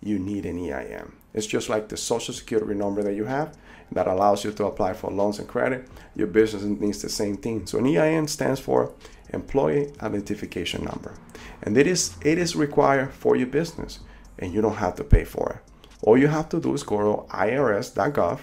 you 0.00 0.18
need 0.18 0.46
an 0.46 0.58
EIN. 0.58 1.12
It's 1.34 1.46
just 1.46 1.68
like 1.68 1.88
the 1.88 1.96
social 1.96 2.34
security 2.34 2.74
number 2.74 3.02
that 3.02 3.14
you 3.14 3.24
have 3.24 3.56
that 3.92 4.06
allows 4.06 4.44
you 4.44 4.52
to 4.52 4.66
apply 4.66 4.94
for 4.94 5.10
loans 5.10 5.38
and 5.38 5.48
credit. 5.48 5.88
Your 6.14 6.26
business 6.26 6.62
needs 6.62 7.02
the 7.02 7.08
same 7.08 7.36
thing. 7.36 7.66
So 7.66 7.78
an 7.78 7.86
EIN 7.86 8.28
stands 8.28 8.60
for 8.60 8.92
Employee 9.30 9.92
Identification 10.00 10.84
Number. 10.84 11.14
And 11.62 11.76
it 11.76 11.86
is 11.86 12.16
it 12.22 12.38
is 12.38 12.56
required 12.56 13.12
for 13.12 13.36
your 13.36 13.46
business 13.46 14.00
and 14.38 14.52
you 14.52 14.60
don't 14.60 14.76
have 14.76 14.96
to 14.96 15.04
pay 15.04 15.24
for 15.24 15.52
it. 15.52 15.72
All 16.02 16.18
you 16.18 16.28
have 16.28 16.48
to 16.50 16.60
do 16.60 16.74
is 16.74 16.82
go 16.82 16.98
to 16.98 17.32
irs.gov 17.32 18.40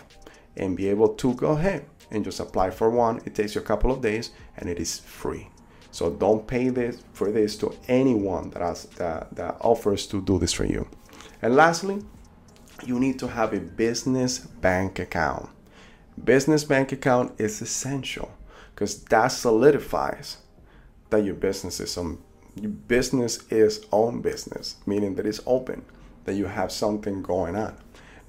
and 0.55 0.77
be 0.77 0.87
able 0.89 1.09
to 1.15 1.33
go 1.35 1.51
ahead 1.51 1.85
and 2.11 2.23
just 2.25 2.39
apply 2.39 2.71
for 2.71 2.89
one. 2.89 3.21
It 3.25 3.35
takes 3.35 3.55
you 3.55 3.61
a 3.61 3.63
couple 3.63 3.91
of 3.91 4.01
days 4.01 4.31
and 4.57 4.69
it 4.69 4.79
is 4.79 4.99
free. 4.99 5.49
So 5.91 6.11
don't 6.11 6.45
pay 6.47 6.69
this 6.69 7.01
for 7.13 7.31
this 7.31 7.55
to 7.57 7.75
anyone 7.87 8.51
that, 8.51 8.61
has, 8.61 8.85
that, 8.97 9.35
that 9.35 9.57
offers 9.61 10.05
to 10.07 10.21
do 10.21 10.37
this 10.37 10.53
for 10.53 10.65
you. 10.65 10.87
And 11.41 11.55
lastly, 11.55 12.03
you 12.85 12.99
need 12.99 13.19
to 13.19 13.27
have 13.27 13.53
a 13.53 13.59
business 13.59 14.39
bank 14.39 14.99
account. 14.99 15.49
Business 16.23 16.63
bank 16.63 16.91
account 16.91 17.39
is 17.39 17.61
essential 17.61 18.31
because 18.73 19.03
that 19.05 19.29
solidifies 19.29 20.37
that 21.09 21.23
your 21.23 21.35
business 21.35 21.79
is 21.79 21.91
some 21.91 22.19
your 22.55 22.71
business 22.71 23.47
is 23.51 23.85
own 23.91 24.21
business, 24.21 24.75
meaning 24.85 25.15
that 25.15 25.25
it's 25.25 25.39
open. 25.45 25.85
that 26.25 26.35
you 26.35 26.45
have 26.45 26.71
something 26.71 27.23
going 27.23 27.55
on. 27.55 27.75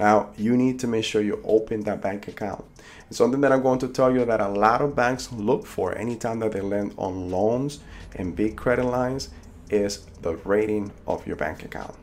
Now, 0.01 0.31
you 0.39 0.57
need 0.57 0.81
to 0.81 0.87
make 0.87 1.05
sure 1.05 1.21
you 1.21 1.43
open 1.45 1.83
that 1.83 2.01
bank 2.01 2.27
account. 2.27 2.65
It's 3.09 3.19
something 3.19 3.43
that 3.43 3.53
I'm 3.53 3.61
going 3.61 3.81
to 3.81 3.89
tell 3.89 4.11
you 4.11 4.25
that 4.25 4.41
a 4.41 4.49
lot 4.49 4.81
of 4.81 4.97
banks 4.97 5.31
look 5.31 5.67
for 5.67 5.95
anytime 5.95 6.39
that 6.39 6.53
they 6.53 6.63
lend 6.63 6.95
on 6.97 7.31
loans 7.31 7.81
and 8.17 8.35
big 8.35 8.57
credit 8.57 8.87
lines 8.87 9.29
is 9.69 10.07
the 10.23 10.37
rating 10.37 10.91
of 11.07 11.27
your 11.27 11.37
bank 11.37 11.67
account. 11.67 11.95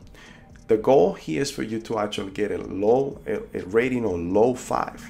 The 0.67 0.77
goal 0.77 1.13
here 1.13 1.41
is 1.41 1.49
for 1.49 1.63
you 1.63 1.79
to 1.79 1.97
actually 1.97 2.33
get 2.33 2.51
a 2.51 2.59
low 2.59 3.19
a, 3.25 3.39
a 3.57 3.65
rating 3.65 4.05
of 4.05 4.19
low 4.19 4.53
five. 4.53 5.09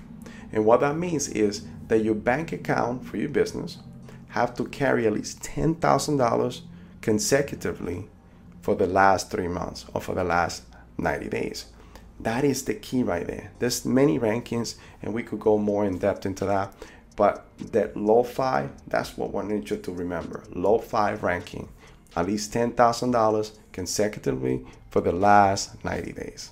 And 0.54 0.64
what 0.64 0.80
that 0.80 0.96
means 0.96 1.28
is 1.28 1.66
that 1.90 2.06
your 2.06 2.16
bank 2.16 2.54
account 2.54 3.06
for 3.06 3.18
your 3.18 3.28
business 3.28 3.80
have 4.30 4.56
to 4.56 4.64
carry 4.64 5.06
at 5.06 5.12
least 5.12 5.42
$10,000 5.42 6.62
consecutively 7.02 8.08
for 8.62 8.76
the 8.76 8.88
last 8.88 9.30
three 9.30 9.50
months 9.50 9.86
or 9.94 10.00
for 10.00 10.16
the 10.16 10.24
last 10.24 10.64
90 10.98 11.28
days. 11.28 11.66
That 12.20 12.44
is 12.44 12.64
the 12.64 12.74
key 12.74 13.04
right 13.04 13.26
there. 13.26 13.52
There's 13.60 13.86
many 13.86 14.20
rankings, 14.20 14.76
and 15.02 15.14
we 15.14 15.24
could 15.24 15.40
go 15.40 15.58
more 15.58 15.86
in 15.86 16.00
depth 16.00 16.26
into 16.26 16.46
that. 16.46 16.74
But 17.16 17.46
that 17.72 17.98
low 17.98 18.24
five, 18.24 18.72
that's 18.88 19.18
what 19.18 19.34
we 19.34 19.44
need 19.44 19.70
you 19.70 19.78
to 19.78 19.92
remember. 19.92 20.44
Low 20.54 20.78
five 20.78 21.24
ranking, 21.24 21.70
at 22.16 22.28
least 22.28 22.54
$10,000 22.54 23.52
consecutively 23.72 24.66
for 24.90 25.02
the 25.02 25.12
last 25.12 25.84
90 25.84 26.12
days. 26.14 26.52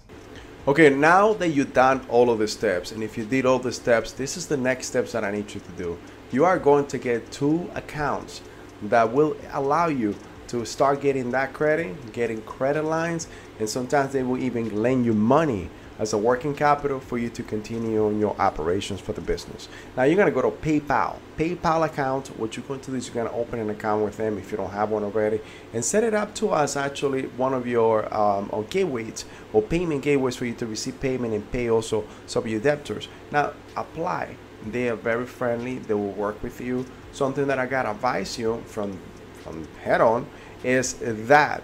Okay, 0.67 0.89
now 0.89 1.33
that 1.33 1.49
you've 1.49 1.73
done 1.73 2.03
all 2.09 2.31
of 2.31 2.39
the 2.39 2.47
steps, 2.47 2.91
and 2.91 3.03
if 3.03 3.15
you 3.15 3.23
did 3.23 3.45
all 3.45 3.59
the 3.59 3.71
steps, 3.71 4.11
this 4.11 4.35
is 4.35 4.47
the 4.47 4.57
next 4.57 4.87
steps 4.87 5.11
that 5.11 5.23
I 5.23 5.29
need 5.29 5.53
you 5.53 5.61
to 5.61 5.71
do. 5.73 5.97
You 6.31 6.43
are 6.45 6.57
going 6.57 6.87
to 6.87 6.97
get 6.97 7.31
two 7.31 7.69
accounts 7.75 8.41
that 8.81 9.11
will 9.11 9.37
allow 9.53 9.87
you 9.87 10.15
to 10.47 10.65
start 10.65 11.01
getting 11.01 11.31
that 11.31 11.53
credit, 11.53 12.13
getting 12.13 12.41
credit 12.41 12.83
lines, 12.83 13.27
and 13.59 13.69
sometimes 13.69 14.13
they 14.13 14.23
will 14.23 14.37
even 14.37 14.81
lend 14.81 15.05
you 15.05 15.13
money 15.13 15.69
as 15.97 16.13
a 16.13 16.17
working 16.17 16.53
capital 16.53 16.99
for 16.99 17.17
you 17.17 17.29
to 17.29 17.43
continue 17.43 18.05
on 18.05 18.19
your 18.19 18.35
operations 18.39 18.99
for 18.99 19.13
the 19.13 19.21
business. 19.21 19.69
Now 19.95 20.03
you're 20.03 20.17
gonna 20.17 20.31
go 20.31 20.41
to 20.41 20.51
PayPal. 20.51 21.15
PayPal 21.37 21.85
account, 21.85 22.27
what 22.37 22.55
you're 22.55 22.65
going 22.65 22.81
to 22.81 22.91
do 22.91 22.97
is 22.97 23.07
you're 23.07 23.23
gonna 23.23 23.35
open 23.35 23.59
an 23.59 23.69
account 23.69 24.03
with 24.03 24.17
them 24.17 24.37
if 24.37 24.51
you 24.51 24.57
don't 24.57 24.71
have 24.71 24.89
one 24.89 25.03
already 25.03 25.39
and 25.73 25.83
set 25.83 26.03
it 26.03 26.13
up 26.13 26.35
to 26.35 26.49
us 26.49 26.75
actually 26.75 27.23
one 27.37 27.53
of 27.53 27.65
your 27.65 28.13
um, 28.13 28.49
or 28.51 28.63
gateways 28.63 29.25
or 29.53 29.61
payment 29.61 30.01
gateways 30.01 30.35
for 30.35 30.45
you 30.45 30.53
to 30.55 30.65
receive 30.65 30.99
payment 30.99 31.33
and 31.33 31.49
pay 31.51 31.69
also 31.69 32.03
some 32.25 32.43
of 32.43 32.49
your 32.49 32.59
debtors. 32.59 33.07
Now 33.31 33.53
apply. 33.75 34.35
They 34.65 34.89
are 34.89 34.95
very 34.95 35.27
friendly, 35.27 35.77
they 35.77 35.93
will 35.93 36.11
work 36.11 36.41
with 36.41 36.59
you. 36.59 36.85
Something 37.11 37.47
that 37.47 37.59
I 37.59 37.67
gotta 37.67 37.91
advise 37.91 38.37
you 38.37 38.63
from 38.65 38.99
from 39.45 39.67
head 39.83 40.01
on 40.01 40.27
is 40.63 40.95
that 41.01 41.63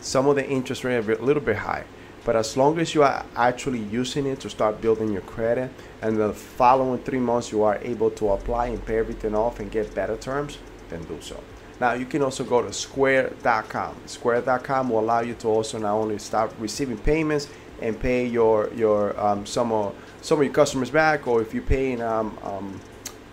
some 0.00 0.26
of 0.28 0.36
the 0.36 0.48
interest 0.48 0.84
rate 0.84 0.96
are 0.96 1.12
a 1.12 1.22
little 1.22 1.42
bit 1.42 1.56
high. 1.56 1.84
But 2.24 2.36
as 2.36 2.56
long 2.56 2.78
as 2.78 2.94
you 2.94 3.02
are 3.02 3.24
actually 3.36 3.78
using 3.78 4.26
it 4.26 4.40
to 4.40 4.50
start 4.50 4.80
building 4.80 5.12
your 5.12 5.22
credit, 5.22 5.70
and 6.02 6.16
the 6.16 6.32
following 6.32 7.00
three 7.02 7.20
months 7.20 7.52
you 7.52 7.62
are 7.62 7.78
able 7.82 8.10
to 8.12 8.30
apply 8.30 8.66
and 8.66 8.84
pay 8.84 8.98
everything 8.98 9.34
off 9.34 9.60
and 9.60 9.70
get 9.70 9.94
better 9.94 10.16
terms, 10.16 10.58
then 10.88 11.02
do 11.04 11.18
so. 11.20 11.40
Now 11.80 11.92
you 11.92 12.06
can 12.06 12.22
also 12.22 12.42
go 12.42 12.62
to 12.62 12.72
square.com. 12.72 13.96
Square.com 14.06 14.90
will 14.90 15.00
allow 15.00 15.20
you 15.20 15.34
to 15.34 15.48
also 15.48 15.78
not 15.78 15.92
only 15.92 16.18
start 16.18 16.52
receiving 16.58 16.98
payments 16.98 17.48
and 17.82 17.98
pay 18.00 18.26
your 18.26 18.72
your 18.74 19.18
um, 19.20 19.44
some 19.44 19.70
of 19.70 19.94
some 20.22 20.38
of 20.38 20.44
your 20.44 20.54
customers 20.54 20.90
back, 20.90 21.26
or 21.28 21.42
if 21.42 21.52
you're 21.52 21.62
paying 21.62 22.00
um, 22.00 22.36
um, 22.42 22.80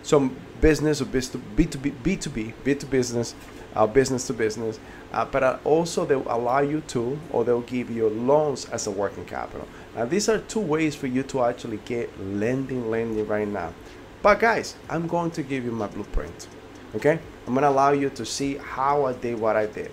some 0.02 0.36
business 0.64 1.02
or 1.02 1.04
B2B, 1.04 1.92
B2B, 2.02 2.54
B2 2.64 2.88
business, 2.88 3.34
uh, 3.76 3.86
business 3.86 4.26
to 4.28 4.32
business, 4.32 4.80
uh, 5.12 5.22
but 5.22 5.42
uh, 5.42 5.58
also 5.62 6.06
they'll 6.06 6.26
allow 6.32 6.60
you 6.60 6.80
to, 6.88 7.20
or 7.32 7.44
they'll 7.44 7.68
give 7.76 7.90
you 7.90 8.08
loans 8.08 8.64
as 8.70 8.86
a 8.86 8.90
working 8.90 9.26
capital. 9.26 9.68
Now, 9.94 10.06
these 10.06 10.26
are 10.30 10.38
two 10.38 10.60
ways 10.60 10.94
for 10.94 11.06
you 11.06 11.22
to 11.24 11.44
actually 11.44 11.80
get 11.84 12.08
lending, 12.18 12.90
lending 12.90 13.26
right 13.26 13.46
now. 13.46 13.74
But 14.22 14.40
guys, 14.40 14.74
I'm 14.88 15.06
going 15.06 15.32
to 15.32 15.42
give 15.42 15.66
you 15.66 15.70
my 15.70 15.86
blueprint. 15.86 16.48
Okay, 16.94 17.18
I'm 17.46 17.52
gonna 17.52 17.68
allow 17.68 17.92
you 17.92 18.08
to 18.08 18.24
see 18.24 18.56
how 18.56 19.04
I 19.04 19.12
did 19.12 19.38
what 19.38 19.56
I 19.56 19.66
did. 19.66 19.92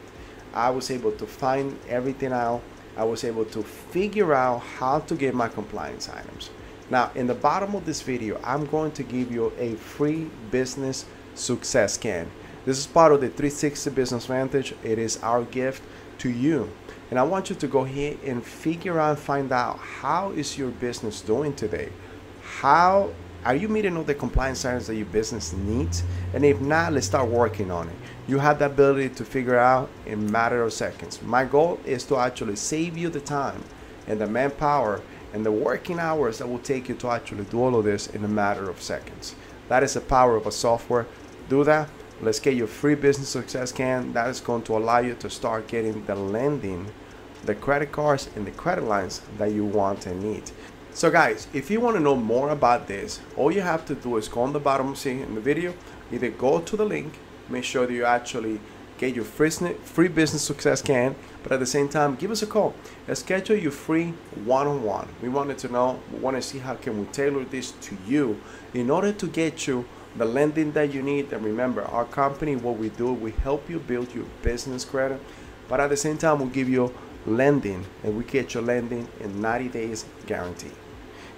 I 0.54 0.70
was 0.70 0.90
able 0.90 1.12
to 1.12 1.28
find 1.28 1.78
everything 1.90 2.32
out. 2.32 2.62
I 2.96 3.04
was 3.04 3.26
able 3.26 3.44
to 3.44 3.62
figure 3.62 4.34
out 4.34 4.60
how 4.60 5.00
to 5.00 5.16
get 5.16 5.36
my 5.36 5.50
compliance 5.50 6.08
items. 6.08 6.50
Now, 6.92 7.10
in 7.16 7.26
the 7.26 7.34
bottom 7.34 7.74
of 7.74 7.86
this 7.86 8.02
video, 8.02 8.38
I'm 8.44 8.66
going 8.66 8.92
to 8.92 9.04
give 9.04 9.32
you 9.32 9.54
a 9.58 9.76
free 9.76 10.30
business 10.52 11.06
success 11.36 11.94
scan. 11.94 12.30
This 12.66 12.78
is 12.78 12.86
part 12.86 13.14
of 13.14 13.22
the 13.22 13.28
360 13.28 13.90
Business 13.92 14.26
Vantage. 14.26 14.76
It 14.84 15.00
is 15.00 15.18
our 15.24 15.44
gift 15.46 15.82
to 16.18 16.30
you. 16.30 16.70
And 17.10 17.18
I 17.18 17.24
want 17.24 17.50
you 17.50 17.56
to 17.56 17.68
go 17.68 17.86
here 17.86 18.18
and 18.26 18.44
figure 18.44 19.00
out 19.00 19.18
find 19.20 19.54
out 19.54 19.78
how 19.80 20.32
is 20.32 20.58
your 20.58 20.72
business 20.72 21.22
doing 21.22 21.56
today? 21.56 21.94
How 22.44 23.14
are 23.46 23.56
you 23.56 23.70
meeting 23.70 23.96
all 23.96 24.04
the 24.04 24.14
compliance 24.14 24.60
standards 24.60 24.88
that 24.88 24.96
your 24.96 25.06
business 25.06 25.54
needs? 25.54 26.04
And 26.34 26.44
if 26.44 26.60
not, 26.60 26.92
let's 26.92 27.08
start 27.08 27.30
working 27.30 27.72
on 27.72 27.88
it. 27.88 27.96
You 28.28 28.38
have 28.40 28.60
the 28.60 28.66
ability 28.66 29.16
to 29.16 29.24
figure 29.24 29.58
out 29.58 29.90
in 30.06 30.28
a 30.28 30.32
matter 30.32 30.62
of 30.62 30.74
seconds. 30.74 31.22
My 31.22 31.46
goal 31.46 31.80
is 31.86 32.04
to 32.08 32.18
actually 32.18 32.58
save 32.58 32.98
you 32.98 33.08
the 33.08 33.22
time 33.22 33.64
and 34.08 34.20
the 34.20 34.28
manpower 34.28 35.02
and 35.34 35.46
the 35.46 35.52
working 35.52 36.00
hours 36.00 36.38
that 36.38 36.48
will 36.48 36.60
take 36.60 36.90
you 36.90 36.96
to 36.96 37.10
actually 37.10 37.46
do 37.46 37.60
all 37.60 37.76
of 37.76 37.86
this 37.86 38.08
in 38.08 38.24
a 38.24 38.28
matter 38.28 38.70
of 38.70 38.82
seconds. 38.82 39.36
That 39.70 39.84
is 39.84 39.94
the 39.94 40.02
power 40.02 40.36
of 40.36 40.48
a 40.48 40.52
software. 40.52 41.08
Do 41.50 41.64
that 41.64 41.90
Let's 42.24 42.40
get 42.40 42.54
your 42.54 42.68
free 42.68 42.94
business 42.94 43.30
success 43.30 43.72
scan. 43.72 44.14
That 44.14 44.30
is 44.30 44.40
going 44.40 44.62
to 44.64 44.78
allow 44.78 45.00
you 45.00 45.16
to 45.16 45.28
start 45.28 45.68
getting 45.68 46.06
the 46.06 46.14
lending, 46.14 46.86
the 47.46 47.56
credit 47.56 47.92
cards, 47.92 48.30
and 48.36 48.46
the 48.46 48.52
credit 48.52 48.84
lines 48.84 49.24
that 49.40 49.54
you 49.54 49.66
want 49.66 50.06
and 50.06 50.22
need. 50.22 50.44
So 50.94 51.10
guys, 51.10 51.48
if 51.52 51.72
you 51.72 51.80
want 51.80 51.96
to 51.96 52.00
know 52.00 52.16
more 52.16 52.50
about 52.50 52.88
this, 52.88 53.22
all 53.36 53.52
you 53.52 53.62
have 53.62 53.88
to 53.88 53.96
do 53.96 54.18
is 54.18 54.28
go 54.28 54.42
on 54.42 54.54
the 54.54 54.60
bottom 54.60 54.96
see 54.96 55.20
in 55.20 55.34
the 55.34 55.42
video, 55.42 55.74
either 56.12 56.30
go 56.30 56.62
to 56.62 56.78
the 56.78 56.86
link, 56.86 57.18
make 57.50 57.64
sure 57.64 57.88
that 57.88 57.94
you 57.94 58.06
actually 58.06 58.60
get 59.02 59.16
your 59.16 59.26
free, 59.26 60.08
business 60.10 60.44
success 60.44 60.80
scan, 60.80 61.16
but 61.42 61.52
at 61.52 61.60
the 61.60 61.66
same 61.66 61.90
time, 61.90 62.14
give 62.16 62.30
us 62.30 62.44
a 62.44 62.46
call. 62.46 62.76
Schedule 63.12 63.56
your 63.56 63.72
free 63.72 64.14
one-on-one. 64.46 65.08
We 65.24 65.28
wanted 65.28 65.58
to 65.60 65.70
know, 65.70 66.00
we 66.14 66.20
want 66.20 66.38
to 66.38 66.42
see 66.42 66.60
how 66.60 66.76
can 66.76 67.00
we 67.00 67.08
tailor 67.08 67.44
this 67.44 67.72
to 67.72 67.98
you 68.06 68.40
in 68.76 68.92
order 68.92 69.12
to 69.12 69.28
get 69.28 69.66
you 69.66 69.86
the 70.16 70.26
lending 70.26 70.72
that 70.74 70.94
you 70.94 71.02
need. 71.02 71.34
And 71.34 71.44
remember, 71.44 71.82
our 71.82 72.06
company, 72.06 72.56
what 72.56 72.78
we 72.78 72.90
do, 72.90 73.12
we 73.12 73.32
help 73.32 73.68
you 73.68 73.80
build 73.80 74.14
your 74.14 74.26
business 74.44 74.86
credit, 74.86 75.20
but 75.68 75.80
at 75.80 75.90
the 75.90 75.98
same 75.98 76.20
time, 76.20 76.38
we'll 76.38 76.50
give 76.50 76.70
you 76.70 76.94
lending 77.26 77.84
and 78.04 78.16
we 78.16 78.24
get 78.24 78.54
your 78.54 78.62
lending 78.62 79.08
in 79.20 79.42
90 79.42 79.70
days 79.70 80.06
guarantee. 80.28 80.72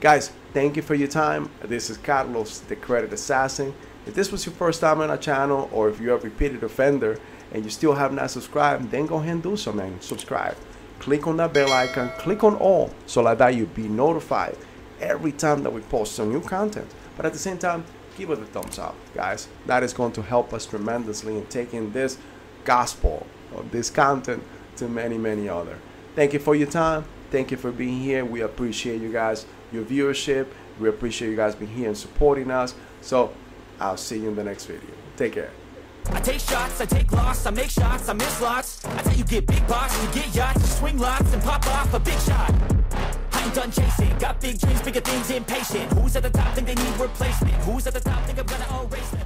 Guys, 0.02 0.34
thank 0.54 0.76
you 0.76 0.82
for 0.82 0.96
your 0.96 1.08
time. 1.08 1.50
This 1.62 1.90
is 1.90 1.96
Carlos, 1.96 2.60
the 2.60 2.76
Credit 2.76 3.14
Assassin. 3.14 3.74
If 4.06 4.16
this 4.16 4.34
was 4.34 4.46
your 4.46 4.54
first 4.56 4.82
time 4.82 5.00
on 5.00 5.10
our 5.10 5.18
channel 5.18 5.70
or 5.72 5.88
if 5.90 6.02
you're 6.02 6.18
a 6.18 6.20
repeated 6.20 6.62
offender 6.62 7.18
and 7.54 7.64
you 7.64 7.70
still 7.70 7.94
have 7.94 8.12
not 8.12 8.32
subscribed, 8.32 8.92
then 8.92 9.06
go 9.06 9.18
ahead 9.18 9.34
and 9.34 9.44
do 9.44 9.56
so, 9.56 9.72
man. 9.72 10.02
Subscribe. 10.02 10.58
Click 11.00 11.28
on 11.28 11.38
that 11.38 11.54
bell 11.54 11.72
icon, 11.72 12.12
click 12.18 12.44
on 12.44 12.56
all 12.56 12.90
so 13.06 13.22
like 13.22 13.38
that 13.38 13.56
you'll 13.56 13.68
be 13.68 13.88
notified 13.88 14.58
every 15.02 15.32
time 15.32 15.64
that 15.64 15.72
we 15.72 15.82
post 15.82 16.14
some 16.14 16.32
new 16.32 16.42
content. 16.42 16.90
But 17.18 17.26
at 17.26 17.34
the 17.34 17.40
same 17.40 17.58
time, 17.58 17.84
give 18.18 18.30
it 18.30 18.40
a 18.40 18.46
thumbs 18.46 18.80
up, 18.80 18.96
guys. 19.14 19.48
That 19.66 19.84
is 19.84 19.94
going 19.94 20.14
to 20.14 20.22
help 20.22 20.54
us 20.54 20.66
tremendously 20.66 21.38
in 21.38 21.46
taking 21.48 21.92
this 21.92 22.18
gospel 22.64 23.28
or 23.54 23.64
this 23.64 23.90
content 23.90 24.44
to 24.78 24.88
many, 24.88 25.18
many 25.18 25.50
other. 25.50 25.78
Thank 26.16 26.34
you 26.34 26.40
for 26.40 26.56
your 26.56 26.70
time. 26.70 27.06
Thank 27.32 27.52
you 27.52 27.58
for 27.58 27.72
being 27.72 28.00
here. 28.00 28.24
We 28.24 28.42
appreciate 28.42 29.02
you 29.02 29.12
guys, 29.12 29.46
your 29.72 29.84
viewership. 29.84 30.48
We 30.80 30.90
appreciate 30.90 31.30
you 31.30 31.36
guys 31.36 31.56
being 31.56 31.72
here 31.72 31.88
and 31.88 31.98
supporting 31.98 32.52
us. 32.52 32.76
So 33.02 33.34
I'll 33.80 33.98
see 33.98 34.20
you 34.20 34.30
in 34.30 34.36
the 34.36 34.44
next 34.44 34.66
video. 34.66 34.90
Take 35.18 35.34
care. 35.34 35.63
I 36.12 36.20
take 36.20 36.40
shots, 36.40 36.82
I 36.82 36.86
take 36.86 37.12
loss, 37.12 37.46
I 37.46 37.52
make 37.52 37.70
shots, 37.70 38.10
I 38.10 38.14
miss 38.14 38.42
lots. 38.42 38.86
I 38.86 39.02
tell 39.02 39.14
you 39.14 39.24
get 39.24 39.48
big 39.48 39.66
box, 39.68 40.02
you 40.02 40.22
get 40.22 40.36
yachts, 40.36 40.62
you 40.62 40.68
swing 40.68 40.98
lots 40.98 41.34
and 41.34 41.42
pop 41.42 41.66
off 41.68 41.94
a 41.94 42.00
big 42.00 42.20
shot 42.20 42.54
I 43.32 43.44
ain't 43.44 43.54
done 43.54 43.72
chasing 43.72 44.16
Got 44.20 44.40
big 44.42 44.60
dreams, 44.60 44.82
bigger 44.82 45.02
things, 45.02 45.30
impatient 45.32 45.92
Who's 45.94 46.16
at 46.16 46.24
the 46.24 46.30
top 46.30 46.54
think 46.56 46.68
they 46.68 46.76
need 46.76 46.98
replacement? 47.00 47.54
Who's 47.64 47.88
at 47.88 47.94
the 47.94 48.00
top 48.00 48.24
think 48.26 48.40
I'm 48.40 48.46
gonna 48.46 48.84
erase 48.84 49.10
them? 49.12 49.23